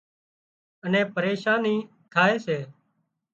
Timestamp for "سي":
2.45-2.57